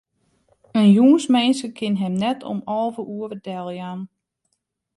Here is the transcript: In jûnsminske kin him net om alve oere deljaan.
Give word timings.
In 0.79 0.85
jûnsminske 0.95 1.69
kin 1.77 1.95
him 2.01 2.13
net 2.23 2.39
om 2.51 2.59
alve 2.77 3.01
oere 3.15 3.37
deljaan. 3.45 4.01